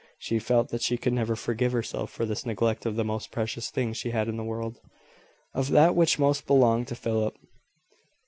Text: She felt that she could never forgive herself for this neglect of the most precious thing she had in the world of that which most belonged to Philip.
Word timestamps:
She 0.17 0.39
felt 0.39 0.69
that 0.69 0.81
she 0.81 0.97
could 0.97 1.13
never 1.13 1.35
forgive 1.35 1.73
herself 1.73 2.09
for 2.09 2.25
this 2.25 2.43
neglect 2.43 2.87
of 2.87 2.95
the 2.95 3.03
most 3.03 3.29
precious 3.29 3.69
thing 3.69 3.93
she 3.93 4.09
had 4.09 4.27
in 4.27 4.35
the 4.35 4.43
world 4.43 4.79
of 5.53 5.69
that 5.69 5.95
which 5.95 6.17
most 6.17 6.47
belonged 6.47 6.87
to 6.87 6.95
Philip. 6.95 7.37